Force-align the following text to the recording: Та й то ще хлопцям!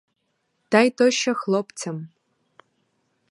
Та 0.69 0.79
й 0.79 0.89
то 0.89 1.11
ще 1.11 1.33
хлопцям! 1.33 2.09